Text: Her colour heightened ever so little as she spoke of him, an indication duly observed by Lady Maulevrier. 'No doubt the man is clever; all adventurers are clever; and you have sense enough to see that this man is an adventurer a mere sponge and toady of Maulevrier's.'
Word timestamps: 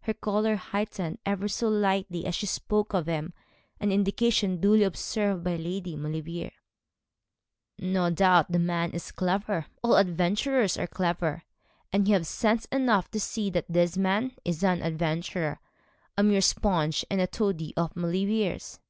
Her 0.00 0.12
colour 0.14 0.56
heightened 0.56 1.20
ever 1.24 1.46
so 1.46 1.68
little 1.68 2.26
as 2.26 2.34
she 2.34 2.46
spoke 2.46 2.94
of 2.94 3.06
him, 3.06 3.32
an 3.78 3.92
indication 3.92 4.60
duly 4.60 4.82
observed 4.82 5.44
by 5.44 5.54
Lady 5.54 5.94
Maulevrier. 5.94 6.50
'No 7.78 8.10
doubt 8.10 8.50
the 8.50 8.58
man 8.58 8.90
is 8.90 9.12
clever; 9.12 9.66
all 9.84 9.94
adventurers 9.94 10.76
are 10.76 10.88
clever; 10.88 11.44
and 11.92 12.08
you 12.08 12.14
have 12.14 12.26
sense 12.26 12.64
enough 12.72 13.08
to 13.12 13.20
see 13.20 13.50
that 13.50 13.66
this 13.72 13.96
man 13.96 14.32
is 14.44 14.64
an 14.64 14.82
adventurer 14.82 15.60
a 16.16 16.24
mere 16.24 16.40
sponge 16.40 17.04
and 17.08 17.20
toady 17.30 17.72
of 17.76 17.94
Maulevrier's.' 17.94 18.80